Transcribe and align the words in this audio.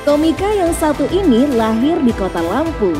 Komika 0.00 0.48
yang 0.56 0.72
satu 0.72 1.04
ini 1.12 1.44
lahir 1.60 2.00
di 2.00 2.08
kota 2.16 2.40
Lampung. 2.40 2.96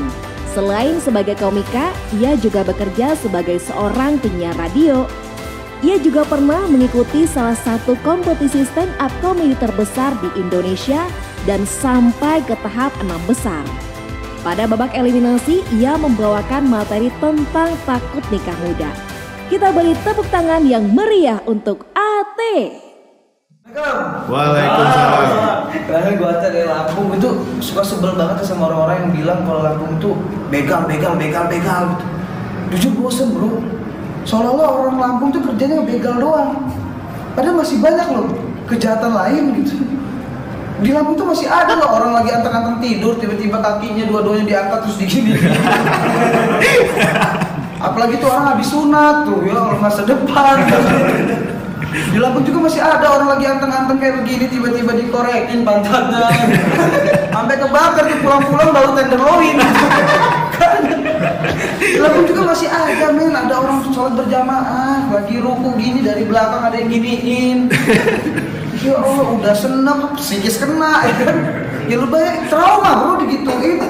Selain 0.53 1.01
sebagai 1.01 1.33
komika, 1.41 1.97
ia 2.21 2.37
juga 2.37 2.61
bekerja 2.61 3.17
sebagai 3.17 3.57
seorang 3.57 4.21
penyiar 4.21 4.53
radio. 4.61 5.09
Ia 5.81 5.97
juga 5.97 6.29
pernah 6.29 6.69
mengikuti 6.69 7.25
salah 7.25 7.57
satu 7.57 7.97
kompetisi 8.05 8.69
stand 8.69 8.93
up 9.01 9.09
komedi 9.25 9.57
terbesar 9.57 10.13
di 10.21 10.29
Indonesia 10.37 11.09
dan 11.49 11.65
sampai 11.65 12.45
ke 12.45 12.53
tahap 12.61 12.93
enam 13.01 13.23
besar. 13.25 13.65
Pada 14.45 14.69
babak 14.69 14.93
eliminasi, 14.93 15.65
ia 15.81 15.97
membawakan 15.97 16.69
materi 16.69 17.09
tentang 17.17 17.73
takut 17.89 18.25
nikah 18.29 18.57
muda. 18.61 18.93
Kita 19.49 19.73
beri 19.73 19.97
tepuk 20.05 20.29
tangan 20.29 20.69
yang 20.69 20.85
meriah 20.93 21.41
untuk 21.49 21.89
AT. 21.97 22.90
Waalaikumsalam. 24.27 25.71
Karena 25.71 26.11
gue 26.19 26.33
dari 26.43 26.63
Lampung 26.67 27.15
itu 27.15 27.29
suka 27.63 27.83
sebel 27.87 28.19
banget 28.19 28.43
sama 28.43 28.67
orang-orang 28.67 29.07
yang 29.07 29.13
bilang 29.15 29.39
kalau 29.47 29.63
Lampung 29.63 29.95
itu 29.95 30.11
begal, 30.51 30.91
begal, 30.91 31.15
begal, 31.15 31.45
begal. 31.47 31.83
Gitu. 31.95 32.07
Jujur 32.71 32.93
bosen 32.99 33.31
bro. 33.31 33.63
Seolah-olah 34.27 34.69
orang 34.75 34.97
Lampung 34.99 35.31
tuh 35.31 35.43
kerjanya 35.47 35.87
begal 35.87 36.19
doang. 36.19 36.67
Padahal 37.39 37.63
masih 37.63 37.79
banyak 37.79 38.07
loh 38.11 38.27
kejahatan 38.67 39.15
lain 39.15 39.45
gitu. 39.63 39.79
Di 40.81 40.91
Lampung 40.91 41.15
tuh 41.15 41.31
masih 41.31 41.47
ada 41.47 41.79
loh 41.79 41.95
orang 41.95 42.19
lagi 42.19 42.31
anteng-anteng 42.35 42.83
tidur 42.83 43.15
tiba-tiba 43.23 43.63
kakinya 43.63 44.03
dua-duanya 44.11 44.45
diangkat 44.51 44.79
terus 44.83 44.99
digini. 44.99 45.39
Apalagi 47.87 48.19
tuh 48.21 48.29
orang 48.29 48.57
habis 48.57 48.69
sunat 48.69 49.31
tuh 49.31 49.47
ya 49.47 49.57
orang 49.57 49.79
masa 49.79 50.03
depan. 50.03 50.59
Di 51.91 52.19
Lampung 52.21 52.45
juga 52.47 52.71
masih 52.71 52.81
ada 52.85 53.07
orang 53.09 53.29
lagi 53.37 53.45
anteng-anteng 53.49 53.99
kayak 53.99 54.23
begini 54.23 54.47
tiba-tiba 54.53 54.93
dikorekin 54.95 55.65
pantatnya. 55.65 56.29
Sampai 57.35 57.57
kebakar 57.59 58.05
tuh 58.07 58.19
pulang-pulang 58.21 58.71
baru 58.71 58.91
tenderloin. 58.95 59.57
Di 61.81 61.99
Lampung 61.99 62.27
juga 62.29 62.43
masih 62.55 62.69
ada 62.71 63.07
men, 63.11 63.35
ada 63.35 63.55
orang 63.59 63.83
sholat 63.91 64.15
berjamaah, 64.15 65.11
lagi 65.11 65.37
ruku 65.41 65.75
gini 65.81 66.01
dari 66.05 66.23
belakang 66.29 66.63
ada 66.69 66.77
yang 66.79 66.91
giniin. 66.93 67.59
Ya 68.81 68.97
Allah 68.97 69.27
udah 69.37 69.53
seneng, 69.53 70.17
psikis 70.17 70.57
kena 70.57 71.05
ya 71.05 71.15
kan. 71.21 71.37
Ya 71.85 72.01
lu 72.01 72.09
banyak 72.09 72.49
trauma 72.49 72.91
bro 73.03 73.13
digituin. 73.21 73.83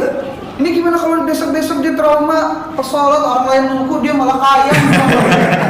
Ini 0.61 0.69
gimana 0.77 0.99
kalau 0.99 1.25
besok-besok 1.25 1.81
dia 1.81 1.95
trauma 1.95 2.69
pas 2.75 2.85
sholat 2.85 3.23
orang 3.23 3.47
lain 3.49 3.65
ruku 3.77 4.03
dia 4.03 4.13
malah 4.17 4.37
kaya. 4.41 4.73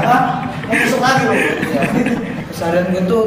Hah? 0.08 0.22
Mau 0.66 0.74
besok 0.74 1.00
lagi 1.02 1.22
loh. 1.26 1.36
Ya. 1.36 1.82
Gue 2.61 3.03
tuh 3.08 3.25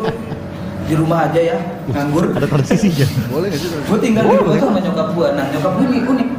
di 0.86 0.94
rumah 0.94 1.26
aja 1.26 1.42
ya, 1.42 1.58
nganggur. 1.90 2.38
Ada 2.38 2.46
transisinya. 2.46 3.08
Boleh 3.34 3.50
nggak 3.50 3.62
sih? 3.66 3.70
Gue 3.74 3.98
tinggal 3.98 4.30
di 4.30 4.36
rumah 4.38 4.54
tuh 4.62 4.68
sama 4.70 4.80
nyokap 4.84 5.08
gue. 5.18 5.28
Nah 5.34 5.46
nyokap 5.50 5.72
gue 5.82 5.86
ini 5.90 6.00
unik. 6.06 6.30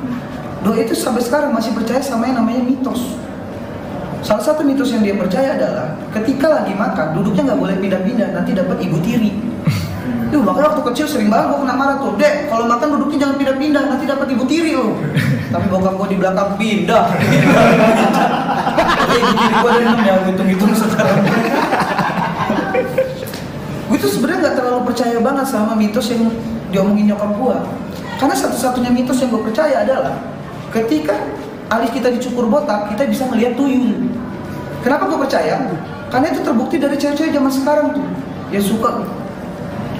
Doi 0.62 0.78
itu 0.86 0.94
sampai 0.94 1.22
sekarang 1.26 1.50
masih 1.50 1.74
percaya 1.74 1.98
sama 1.98 2.30
yang 2.30 2.38
namanya 2.38 2.62
mitos. 2.62 3.18
Salah 4.24 4.40
satu 4.40 4.64
mitos 4.64 4.88
yang 4.94 5.02
dia 5.04 5.18
percaya 5.18 5.58
adalah 5.58 5.98
ketika 6.14 6.48
lagi 6.48 6.72
makan 6.72 7.18
duduknya 7.18 7.52
nggak 7.52 7.60
boleh 7.60 7.76
pindah-pindah 7.82 8.28
nanti 8.32 8.56
dapat 8.56 8.78
ibu 8.80 8.96
tiri. 9.02 9.34
Duh, 10.32 10.40
makanya 10.40 10.72
waktu 10.72 10.82
kecil 10.90 11.06
sering 11.06 11.28
banget 11.28 11.52
gue 11.52 11.58
kena 11.62 11.76
marah 11.76 11.96
tuh, 12.00 12.16
Dek, 12.18 12.50
kalau 12.50 12.66
makan 12.66 12.98
duduknya 12.98 13.18
jangan 13.22 13.36
pindah-pindah, 13.38 13.82
nanti 13.86 14.04
dapat 14.08 14.26
ibu 14.34 14.44
tiri 14.48 14.72
loh. 14.74 14.96
Tapi 15.52 15.66
bokap 15.70 15.94
gue 15.94 16.08
di 16.10 16.18
belakang 16.18 16.50
pindah. 16.58 17.04
Kayak 19.04 19.24
gini 19.30 19.44
gue 19.52 19.70
ada 19.70 19.80
enam 19.84 19.98
ya, 20.02 20.14
hitung-hitung 20.26 20.72
sekarang. 20.74 21.22
Gue 24.04 24.12
tuh 24.12 24.20
sebenarnya 24.20 24.40
nggak 24.44 24.56
terlalu 24.60 24.80
percaya 24.84 25.16
banget 25.16 25.46
sama 25.48 25.72
mitos 25.72 26.12
yang 26.12 26.28
diomongin 26.68 27.08
nyokap 27.08 27.32
gue. 27.40 27.56
Karena 28.20 28.36
satu-satunya 28.36 28.92
mitos 28.92 29.16
yang 29.24 29.32
gue 29.32 29.40
percaya 29.40 29.80
adalah 29.80 30.20
ketika 30.76 31.16
alis 31.72 31.88
kita 31.88 32.12
dicukur 32.12 32.44
botak, 32.52 32.92
kita 32.92 33.08
bisa 33.08 33.24
melihat 33.32 33.56
tuyul. 33.56 34.12
Kenapa 34.84 35.08
gue 35.08 35.16
percaya? 35.24 35.56
Karena 36.12 36.36
itu 36.36 36.44
terbukti 36.44 36.76
dari 36.76 37.00
cewek-cewek 37.00 37.32
zaman 37.32 37.48
sekarang 37.48 37.86
tuh. 37.96 38.04
Yang 38.52 38.76
suka 38.76 39.08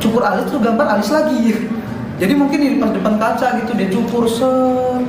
cukur 0.05 0.21
alis 0.21 0.53
tuh 0.53 0.61
gambar 0.61 1.01
alis 1.01 1.09
lagi. 1.09 1.41
Jadi 2.21 2.33
mungkin 2.37 2.61
di 2.61 2.77
pas 2.77 2.93
depan 2.93 3.17
kaca 3.17 3.57
gitu 3.65 3.73
dia 3.73 3.89
cukur 3.89 4.29
set 4.29 5.01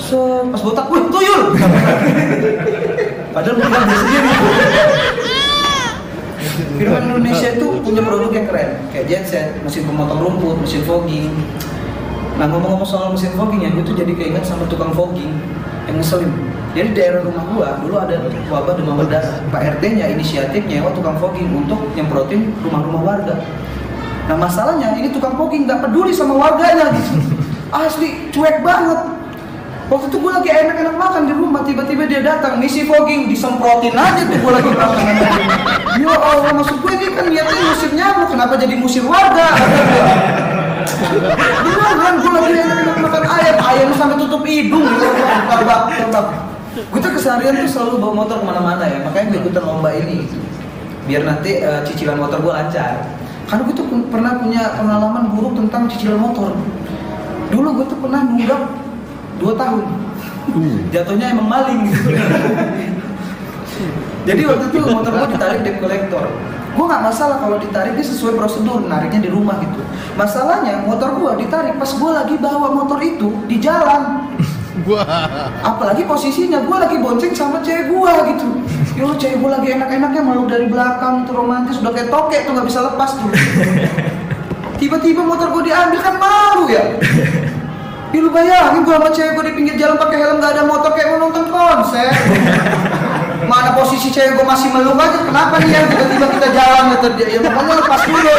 set 0.00 0.48
pas 0.48 0.60
botak, 0.64 0.88
wih 0.88 1.04
tuyul. 1.12 1.42
Padahal 3.36 3.56
bukan 3.60 3.80
dia 3.84 3.96
sendiri. 4.00 4.30
Firman 6.80 7.12
Indonesia 7.12 7.48
itu 7.52 7.69
punya 7.90 8.06
produk 8.06 8.30
yang 8.30 8.46
keren, 8.46 8.70
kayak 8.94 9.06
genset, 9.10 9.46
mesin 9.66 9.82
pemotong 9.82 10.22
rumput, 10.22 10.62
mesin 10.62 10.86
fogging. 10.86 11.34
Nah 12.38 12.46
ngomong-ngomong 12.46 12.86
soal 12.86 13.10
mesin 13.10 13.34
fogging 13.34 13.66
ya, 13.66 13.70
gue 13.74 13.82
tuh 13.82 13.98
jadi 13.98 14.14
keinget 14.14 14.46
sama 14.46 14.62
tukang 14.70 14.94
fogging 14.94 15.34
yang 15.90 15.98
ngeselin. 15.98 16.30
Jadi 16.70 16.94
di 16.94 17.02
daerah 17.02 17.26
rumah 17.26 17.42
gua 17.50 17.68
dulu 17.82 17.98
ada 17.98 18.14
wabah 18.46 18.78
demam 18.78 18.94
berdarah. 18.94 19.42
Pak 19.50 19.82
RT-nya 19.82 20.06
inisiatif 20.14 20.62
nyewa 20.70 20.94
tukang 20.94 21.18
fogging 21.18 21.50
untuk 21.50 21.82
nyemprotin 21.98 22.54
rumah-rumah 22.62 23.02
warga. 23.02 23.42
Nah 24.30 24.38
masalahnya 24.38 24.94
ini 24.94 25.10
tukang 25.10 25.34
fogging 25.34 25.66
nggak 25.66 25.82
peduli 25.82 26.14
sama 26.14 26.38
warganya 26.38 26.94
gitu. 26.94 27.34
Asli 27.74 28.30
cuek 28.30 28.62
banget. 28.62 29.02
Waktu 29.90 30.06
itu 30.06 30.18
gue 30.22 30.30
lagi 30.30 30.50
enak-enak 30.54 30.94
makan 30.94 31.22
di 31.26 31.34
rumah, 31.34 31.66
tiba-tiba 31.66 32.06
dia 32.06 32.22
datang, 32.22 32.62
misi 32.62 32.86
fogging, 32.86 33.26
disemprotin 33.26 33.90
aja 33.98 34.22
tuh 34.22 34.38
gue 34.38 34.52
lagi 34.54 34.70
makan. 34.70 35.02
Ya 35.98 36.14
Allah, 36.14 36.54
maksud 36.54 36.78
gue 36.78 36.92
ini 36.94 37.10
kan 37.10 37.26
niatnya 37.26 37.58
musir 37.74 37.90
nyamuk, 37.98 38.30
kenapa 38.30 38.54
jadi 38.54 38.78
musir 38.78 39.02
warga? 39.02 39.50
Beneran, 41.66 42.14
gue 42.22 42.30
lagi 42.38 42.50
enak-enak 42.54 42.96
makan 43.02 43.24
ayam, 43.34 43.56
ayam 43.66 43.90
sampai 43.98 44.16
tutup 44.22 44.46
hidung. 44.46 44.86
Terbak, 45.50 45.82
terbak. 45.90 46.26
Gue 46.70 47.00
tuh 47.02 47.10
keseharian 47.10 47.58
tuh 47.58 47.66
selalu 47.66 47.98
bawa 47.98 48.12
motor 48.22 48.36
ke 48.38 48.46
mana-mana 48.46 48.86
ya, 48.86 49.02
makanya 49.02 49.26
gue 49.34 49.38
ikutan 49.42 49.64
lomba 49.66 49.90
ini. 49.90 50.22
Biar 51.10 51.26
nanti 51.26 51.66
eh, 51.66 51.82
cicilan 51.82 52.14
motor 52.14 52.38
gue 52.38 52.54
lancar. 52.54 53.10
Karena 53.50 53.66
gue 53.66 53.74
tuh 53.74 53.86
pernah 54.06 54.38
punya 54.38 54.78
pengalaman 54.78 55.34
buruk 55.34 55.58
tentang 55.58 55.90
cicilan 55.90 56.22
motor. 56.22 56.54
Dulu 57.50 57.82
gue 57.82 57.86
tuh 57.90 57.98
pernah 57.98 58.22
nunggak 58.22 58.79
dua 59.40 59.52
tahun. 59.56 59.84
Jatuhnya 60.92 61.32
emang 61.32 61.48
maling. 61.48 61.80
Jadi 64.28 64.42
waktu 64.44 64.64
itu 64.68 64.78
motor 64.84 65.12
gue 65.16 65.28
ditarik 65.32 65.60
debt 65.64 65.80
collector. 65.80 66.24
Gue 66.70 66.84
nggak 66.86 67.02
masalah 67.02 67.36
kalau 67.42 67.56
ditarik 67.58 67.98
dia 67.98 68.06
sesuai 68.06 68.36
prosedur, 68.36 68.84
nariknya 68.86 69.26
di 69.26 69.30
rumah 69.32 69.58
gitu. 69.64 69.80
Masalahnya 70.14 70.84
motor 70.84 71.16
gue 71.16 71.32
ditarik 71.42 71.80
pas 71.80 71.88
gue 71.88 72.10
lagi 72.12 72.36
bawa 72.36 72.68
motor 72.76 73.00
itu 73.00 73.32
di 73.48 73.56
jalan. 73.58 74.28
Apalagi 75.70 76.06
posisinya 76.06 76.62
gue 76.62 76.76
lagi 76.76 76.96
bonceng 77.00 77.32
sama 77.34 77.64
cewek 77.64 77.90
gue 77.90 78.12
gitu. 78.36 78.48
Yo 79.00 79.16
cewek 79.16 79.40
gue 79.40 79.50
lagi 79.50 79.68
enak-enaknya 79.80 80.22
malu 80.22 80.44
dari 80.46 80.68
belakang 80.68 81.24
tuh 81.24 81.34
romantis 81.34 81.80
udah 81.80 81.90
kayak 81.90 82.12
tokek 82.12 82.40
tuh 82.46 82.52
nggak 82.54 82.68
bisa 82.68 82.80
lepas 82.86 83.10
tuh. 83.16 83.30
Tiba-tiba 84.80 85.20
motor 85.26 85.52
gue 85.52 85.68
diambil 85.68 86.00
kan 86.00 86.16
malu 86.16 86.64
ya. 86.70 86.84
Ih, 88.10 88.18
lu 88.18 88.30
bayangin 88.34 88.82
gue 88.82 88.90
sama 88.90 89.10
cewek 89.14 89.38
gue 89.38 89.44
di 89.46 89.54
pinggir 89.54 89.74
jalan 89.78 89.94
pakai 89.94 90.18
helm 90.18 90.42
gak 90.42 90.58
ada 90.58 90.66
motor 90.66 90.90
kayak 90.98 91.14
mau 91.14 91.30
nonton 91.30 91.46
konser. 91.46 92.10
Mana 93.46 93.70
posisi 93.78 94.10
cewek 94.10 94.34
gue 94.34 94.46
masih 94.46 94.68
meluk 94.74 94.98
aja, 94.98 95.22
kenapa 95.22 95.62
nih 95.62 95.70
ya 95.70 95.80
tiba-tiba 95.86 96.26
kita 96.38 96.48
jalan 96.50 96.82
gitu 96.94 97.06
dia 97.14 97.26
ya 97.34 97.38
makanya 97.46 97.74
lepas 97.86 98.02
dulu. 98.06 98.36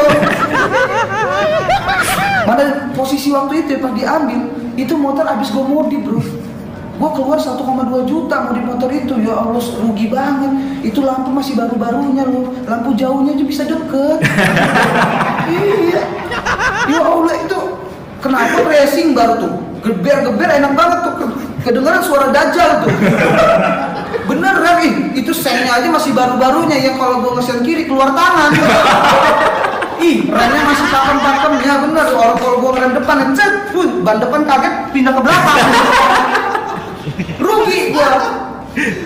Mana 2.48 2.64
posisi 2.92 3.28
waktu 3.32 3.54
itu 3.64 3.70
ya, 3.76 3.80
pas 3.80 3.94
diambil, 3.96 4.40
itu 4.76 4.94
motor 5.00 5.24
abis 5.24 5.56
gue 5.56 5.64
modif 5.64 6.04
bro. 6.04 6.20
Gue 7.02 7.10
keluar 7.18 7.40
1,2 7.40 7.58
juta 8.06 8.36
modif 8.46 8.64
motor 8.68 8.90
itu, 8.92 9.14
ya 9.24 9.34
Allah 9.40 9.58
rugi 9.58 10.06
banget. 10.12 10.52
Itu 10.84 11.02
lampu 11.02 11.32
masih 11.32 11.56
baru-barunya 11.56 12.28
loh, 12.28 12.52
lampu 12.68 12.92
jauhnya 13.00 13.34
aja 13.40 13.46
bisa 13.48 13.64
deket. 13.64 14.20
iya. 15.48 16.04
Ya 16.92 17.02
Allah 17.02 17.36
itu 17.40 17.58
Kenapa 18.22 18.62
racing 18.70 19.18
baru 19.18 19.34
tuh? 19.42 19.54
Geber-geber 19.82 20.46
enak 20.46 20.78
banget 20.78 21.00
tuh. 21.10 21.14
Kedengeran 21.66 22.02
suara 22.06 22.30
dajjal 22.30 22.86
tuh. 22.86 22.94
Bener 24.30 24.56
kan? 24.62 24.78
Ih, 24.86 24.94
itu 25.18 25.34
sennya 25.34 25.82
aja 25.82 25.90
masih 25.90 26.14
baru-barunya 26.14 26.78
yang 26.78 26.96
kalau 27.02 27.26
gua 27.26 27.42
ngesen 27.42 27.66
kiri 27.66 27.90
keluar 27.90 28.14
tangan. 28.14 28.54
Ih, 30.02 30.30
remnya 30.30 30.64
masih 30.66 30.86
pakem-pakem 30.90 31.54
ya 31.66 31.76
bener. 31.82 32.08
Orang 32.14 32.38
kalau 32.38 32.56
gua 32.62 32.72
ngerem 32.78 32.94
depan 33.02 33.18
ngecet, 33.26 33.54
pun 33.74 33.90
ban 34.06 34.18
depan 34.22 34.42
kaget 34.46 34.74
pindah 34.94 35.14
ke 35.18 35.22
belakang. 35.22 35.58
Rugi 37.42 37.80
gua. 37.94 38.12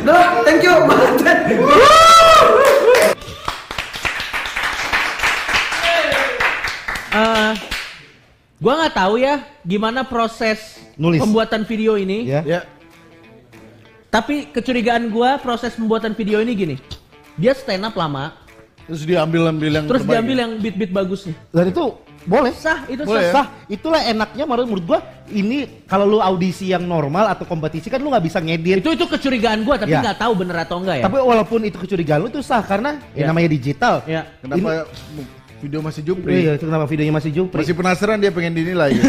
Udah, 0.03 0.43
thank 0.43 0.61
you. 0.61 0.75
Eh, 7.15 7.51
gua 8.57 8.73
nggak 8.79 8.95
tahu 8.95 9.13
ya 9.17 9.35
gimana 9.61 10.01
proses 10.03 10.79
Nulis. 10.95 11.19
pembuatan 11.19 11.63
video 11.63 11.95
ini. 11.95 12.23
Ya. 12.25 12.41
Ya. 12.43 12.59
Tapi 14.07 14.47
kecurigaan 14.47 15.11
gua 15.11 15.35
proses 15.37 15.75
pembuatan 15.75 16.15
video 16.15 16.39
ini 16.39 16.51
gini. 16.55 16.75
Dia 17.35 17.51
stand 17.51 17.83
up 17.83 17.95
lama, 17.95 18.31
Terus 18.85 19.01
diambil 19.03 19.49
ambil 19.49 19.71
yang 19.73 19.85
terus 19.89 20.05
terbaik 20.05 20.15
diambil 20.15 20.35
ya? 20.37 20.41
yang 20.45 20.51
beat-beat 20.61 20.91
bagus 20.93 21.25
nih. 21.25 21.35
Dan 21.51 21.67
itu 21.69 21.85
Boleh. 22.25 22.49
Sah, 22.57 22.89
itu 22.89 23.05
Boleh 23.05 23.29
sah. 23.29 23.45
Sah, 23.45 23.47
itulah 23.69 24.01
enaknya 24.01 24.49
menurut, 24.49 24.65
menurut 24.65 24.85
gua 24.89 24.99
ini 25.29 25.85
kalau 25.85 26.09
lu 26.09 26.17
audisi 26.17 26.73
yang 26.73 26.81
normal 26.81 27.29
atau 27.29 27.45
kompetisi 27.45 27.85
kan 27.85 28.01
lu 28.01 28.09
nggak 28.09 28.25
bisa 28.25 28.41
ngedit. 28.41 28.81
Itu 28.81 28.97
itu 28.97 29.05
kecurigaan 29.05 29.61
gua 29.61 29.77
tapi 29.77 29.93
Ya. 29.93 30.01
nggak 30.01 30.17
tahu 30.17 30.33
bener 30.33 30.57
atau 30.57 30.81
enggak 30.81 31.01
ya. 31.01 31.05
Tapi 31.05 31.17
walaupun 31.21 31.59
itu 31.61 31.77
kecurigaan 31.77 32.25
lu 32.25 32.29
itu 32.29 32.41
sah 32.41 32.65
karena 32.65 32.97
ya 33.13 33.25
Ya. 33.25 33.25
namanya 33.29 33.49
digital. 33.51 34.01
ya. 34.09 34.25
Kenapa 34.41 34.89
video 35.57 35.79
masih 35.79 36.01
jupri? 36.01 36.33
iya, 36.41 36.51
itu 36.53 36.63
kenapa 36.63 36.85
videonya 36.85 37.13
masih 37.13 37.31
jupri. 37.31 37.59
Masih 37.59 37.73
penasaran 37.73 38.17
dia 38.17 38.29
pengen 38.29 38.53
dinilai. 38.53 38.91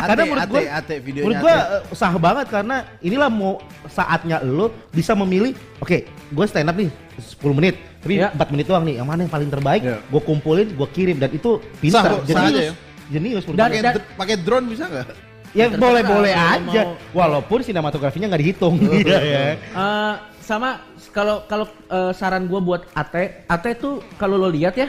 Karena 0.00 0.22
menurut 0.24 0.48
gua, 0.48 0.60
ate 0.72 0.94
videonya. 0.98 1.24
menurut 1.28 1.42
gua 1.42 1.54
ate. 1.54 1.76
eh, 1.84 1.94
sah 1.94 2.14
banget 2.16 2.46
karena 2.48 2.76
inilah 2.98 3.28
mau 3.28 3.60
saatnya 3.86 4.40
lo 4.40 4.72
bisa 4.88 5.12
memilih. 5.14 5.52
Oke, 5.76 6.02
gue 6.08 6.44
stand 6.48 6.66
up 6.66 6.74
nih 6.74 6.88
10 7.18 7.52
menit, 7.52 7.74
tapi 8.00 8.16
Ya. 8.16 8.32
4 8.32 8.48
menit 8.48 8.64
doang 8.64 8.80
nih. 8.82 8.96
Yang 8.96 9.06
mana 9.06 9.20
yang 9.20 9.32
paling 9.32 9.50
terbaik? 9.50 9.82
Ya. 9.82 10.00
Gue 10.02 10.22
kumpulin, 10.22 10.72
gue 10.72 10.88
kirim 10.88 11.20
dan 11.20 11.28
itu 11.28 11.60
Sah 11.60 11.78
pintar. 11.78 12.02
sah 12.24 12.42
aja 12.42 12.62
ya. 12.62 12.74
Jenius 13.10 13.44
Dan- 13.44 13.52
gua. 13.52 13.64
pakai 13.66 13.80
dan- 13.82 14.04
pakai 14.16 14.36
drone 14.38 14.66
bisa 14.66 14.84
nggak? 14.86 15.06
Ya 15.50 15.66
Terserah, 15.66 15.82
boleh 15.82 16.02
boleh 16.06 16.32
kalau 16.32 16.54
aja. 16.54 16.80
mau- 16.86 16.96
Walaupun 17.12 17.58
sinematografinya 17.60 18.26
nggak 18.26 18.40
dihitung. 18.40 18.74
Iya 19.04 19.18
ya. 19.20 19.40
Eh, 19.52 20.14
sama 20.40 20.80
kalau 21.12 21.44
kalau 21.46 21.68
eh, 21.68 22.12
saran 22.16 22.48
gua 22.48 22.60
buat 22.60 22.82
AT, 22.96 23.46
AT 23.46 23.64
tuh 23.78 24.00
kalau 24.16 24.40
lo 24.40 24.48
lihat 24.48 24.74
ya, 24.74 24.88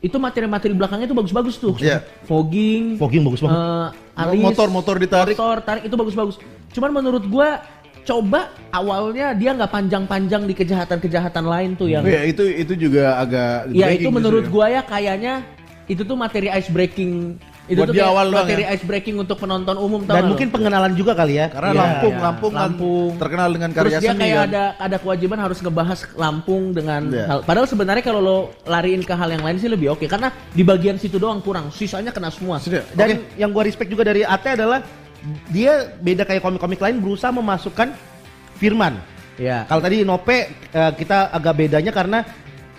itu 0.00 0.16
materi-materi 0.16 0.72
belakangnya 0.72 1.06
tuh 1.06 1.16
bagus-bagus 1.16 1.56
tuh. 1.60 1.74
Iya. 1.78 2.02
Fogging, 2.24 2.96
Fogging 2.96 3.22
bagus 3.22 3.40
banget. 3.44 3.56
eh, 3.60 3.88
alis, 4.18 4.42
Motor-motor 4.42 4.96
ditarik. 4.98 5.36
motor 5.36 5.58
tarik 5.62 5.82
itu 5.86 5.96
bagus-bagus. 5.96 6.36
Cuman 6.72 6.90
menurut 6.90 7.24
gua 7.28 7.62
coba 8.04 8.52
awalnya 8.68 9.32
dia 9.32 9.56
nggak 9.56 9.72
panjang-panjang 9.72 10.44
di 10.44 10.52
kejahatan-kejahatan 10.52 11.44
lain 11.48 11.70
tuh 11.72 11.88
yang 11.88 12.04
Ya 12.04 12.20
itu 12.28 12.44
itu 12.44 12.76
juga 12.76 13.16
agak 13.16 13.72
Ya 13.72 13.88
breaking 13.88 13.96
itu 14.04 14.08
menurut 14.12 14.44
gua 14.52 14.68
ya 14.68 14.84
kayaknya 14.84 15.40
itu 15.88 16.04
tuh 16.04 16.16
materi 16.16 16.52
ice 16.52 16.68
breaking 16.68 17.40
itu 17.64 17.76
Buat 17.76 17.88
tuh 17.88 17.94
di 17.94 17.98
kayak 17.98 18.12
awal 18.12 18.26
doang 18.26 18.44
materi 18.44 18.62
ya? 18.62 18.72
ice 18.72 18.84
breaking 18.84 19.16
untuk 19.16 19.36
penonton 19.36 19.76
umum 19.76 20.04
tau 20.04 20.14
Dan 20.14 20.24
mungkin 20.28 20.46
lo? 20.46 20.52
pengenalan 20.52 20.92
juga 20.92 21.12
kali 21.14 21.34
ya. 21.34 21.46
Karena 21.48 21.70
Iya, 21.70 21.80
Lampung, 21.80 22.12
iya. 22.12 22.20
Lampung, 22.22 22.52
kan 22.52 22.60
Lampung. 22.62 23.12
terkenal 23.16 23.48
dengan 23.50 23.70
Terus 23.70 23.78
karya 23.80 23.98
dia 23.98 24.10
seni 24.10 24.20
kayak 24.20 24.36
kan. 24.36 24.46
ada 24.46 24.62
ada 24.76 24.96
kewajiban 24.98 25.38
harus 25.40 25.58
ngebahas 25.58 25.98
Lampung 26.14 26.62
dengan 26.70 27.02
Iya. 27.08 27.24
hal. 27.24 27.38
Padahal 27.42 27.64
sebenarnya 27.64 28.02
kalau 28.02 28.20
lo 28.20 28.38
lariin 28.64 29.00
ke 29.00 29.12
hal 29.12 29.28
yang 29.30 29.40
lain 29.40 29.56
sih 29.56 29.66
lebih 29.66 29.90
oke 29.90 30.04
karena 30.04 30.28
di 30.46 30.60
bagian 30.60 30.94
situ 30.94 31.16
doang 31.16 31.40
kurang, 31.40 31.70
sisanya 31.70 32.10
kena 32.10 32.28
semua. 32.28 32.60
Sudah. 32.60 32.84
Dan 32.90 33.24
yang 33.34 33.48
gua 33.48 33.62
respect 33.62 33.88
juga 33.88 34.04
dari 34.04 34.20
Ate 34.22 34.52
adalah 34.52 34.84
dia 35.48 35.72
beda 35.96 36.22
kayak 36.22 36.40
komik-komik 36.40 36.76
lain 36.78 37.00
berusaha 37.00 37.32
memasukkan 37.32 37.96
firman. 38.54 39.00
Ya. 39.34 39.64
Kalau 39.64 39.80
tadi 39.80 40.04
Nope 40.04 40.36
eh, 40.52 40.92
kita 40.94 41.32
agak 41.32 41.56
bedanya 41.56 41.90
karena 41.90 42.28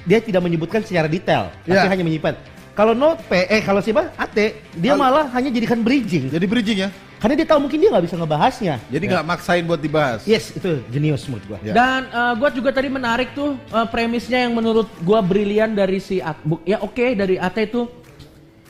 dia 0.02 0.22
tidak 0.22 0.40
menyebutkan 0.40 0.80
secara 0.80 1.10
detail, 1.10 1.50
tapi 1.60 1.74
Ya. 1.76 1.90
hanya 1.90 2.06
menyimpan. 2.06 2.38
Kalau 2.76 2.92
Nope, 2.92 3.48
eh 3.48 3.64
kalau 3.64 3.80
siapa? 3.80 4.12
Ate, 4.14 4.60
dia 4.76 4.92
Al- 4.92 5.00
malah 5.00 5.32
hanya 5.32 5.48
jadikan 5.48 5.80
bridging. 5.80 6.28
Jadi 6.28 6.44
bridging 6.44 6.80
ya. 6.84 6.90
Karena 7.16 7.40
dia 7.40 7.48
tahu 7.48 7.64
mungkin 7.64 7.80
dia 7.80 7.88
nggak 7.88 8.04
bisa 8.04 8.20
ngebahasnya. 8.20 8.76
Jadi 8.92 9.04
nggak 9.08 9.24
maksain 9.24 9.64
buat 9.64 9.80
dibahas. 9.80 10.28
Yes, 10.28 10.52
itu 10.52 10.84
jenius 10.92 11.24
menurut 11.26 11.48
gua. 11.48 11.58
Ya. 11.64 11.72
Dan 11.72 12.02
eh, 12.06 12.34
gua 12.36 12.50
juga 12.52 12.76
tadi 12.76 12.92
menarik 12.92 13.32
tuh 13.32 13.56
eh, 13.56 13.88
premisnya 13.88 14.44
yang 14.44 14.54
menurut 14.54 14.92
gua 15.02 15.24
brilian 15.24 15.72
dari 15.72 16.04
si 16.04 16.20
At 16.20 16.36
bu- 16.44 16.60
ya 16.62 16.84
oke 16.84 17.16
dari 17.16 17.40
Ate 17.40 17.64
itu 17.64 17.88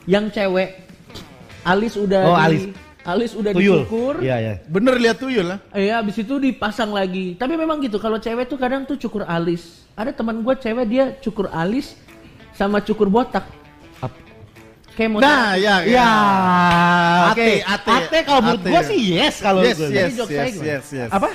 yang 0.06 0.30
cewek 0.30 0.86
alis 1.66 1.98
udah 1.98 2.22
Oh, 2.22 2.38
di- 2.38 2.42
alis. 2.46 2.62
alis 3.02 3.32
udah 3.34 3.50
Tuyul. 3.50 3.82
dicukur. 3.82 4.14
Iya, 4.22 4.36
iya. 4.38 4.54
Bener 4.64 4.94
lihat 4.96 5.18
tuyul 5.18 5.46
lah. 5.46 5.58
Iya, 5.70 5.98
abis 5.98 6.22
itu 6.22 6.38
dipasang 6.38 6.94
lagi. 6.94 7.34
Tapi 7.34 7.54
memang 7.54 7.82
gitu, 7.82 7.98
kalau 7.98 8.18
cewek 8.18 8.46
tuh 8.46 8.54
kadang 8.54 8.82
tuh 8.82 8.94
cukur 8.96 9.26
alis. 9.26 9.82
Ada 9.94 10.14
teman 10.14 10.38
gue 10.40 10.54
cewek 10.54 10.86
dia 10.86 11.04
cukur 11.18 11.50
alis 11.50 11.98
sama 12.54 12.78
cukur 12.78 13.10
botak. 13.10 13.42
Mau 14.96 15.20
Nah, 15.20 15.60
ya. 15.60 15.84
Ya, 15.84 16.08
Ate, 17.28 17.36
oke. 17.36 17.48
Ate. 17.68 17.90
Ate 17.92 18.18
kalau 18.24 18.40
menurut 18.40 18.62
Ate. 18.64 18.70
gua 18.72 18.80
sih 18.82 19.00
yes 19.12 19.34
kalau 19.44 19.60
Yes, 19.60 19.76
gua. 19.76 19.88
yes, 19.92 20.08
yes, 20.08 20.28
gimana? 20.32 20.64
yes, 20.64 20.84
yes. 20.88 21.10
Apa? 21.12 21.28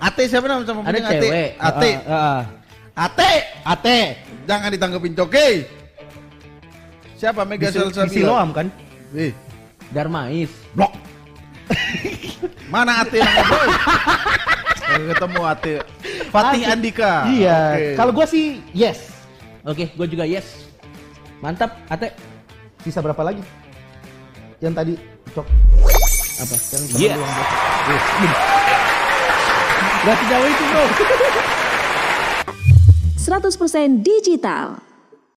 Ate 0.00 0.22
siapa 0.26 0.46
nama 0.50 0.62
sama 0.66 0.80
Ada 0.82 0.98
Ate? 0.98 1.10
cewek. 1.14 1.48
Ate. 1.54 1.90
Ah, 2.02 2.10
ah. 2.10 2.40
Ate. 2.98 3.30
Ate. 3.62 3.98
Jangan 4.42 4.68
ditanggepin 4.68 5.14
coke. 5.14 5.46
Siapa 7.14 7.46
Mega 7.46 7.70
Salsabila? 7.70 8.08
di 8.08 8.16
Siloam 8.16 8.48
kan? 8.50 8.66
Eh, 9.14 9.30
Darmais. 9.94 10.50
blok. 10.74 10.90
Mana 12.66 13.06
Ate 13.06 13.22
namanya 13.22 13.78
ketemu 14.90 15.40
Ate. 15.46 15.74
Fatih 16.28 16.62
Ate. 16.64 16.72
Andika. 16.74 17.12
Iya. 17.28 17.58
Oke. 17.70 17.86
Kalau 17.94 18.10
gua 18.10 18.26
sih 18.26 18.58
yes. 18.74 19.14
Oke, 19.62 19.92
gue 19.92 20.06
juga 20.08 20.24
yes. 20.24 20.66
Mantap, 21.38 21.76
Ate. 21.86 22.10
Sisa 22.80 23.04
berapa 23.04 23.20
lagi? 23.20 23.44
Yang 24.60 24.74
tadi 24.76 24.94
cok 25.36 25.46
apa? 26.40 26.54
Yang 26.64 26.82
lu 26.88 26.96
yang. 26.96 27.20
Gak 30.00 30.16
sejauh 30.16 30.48
itu 30.48 30.64
bro. 30.64 30.84
100% 33.20 34.00
digital. 34.00 34.89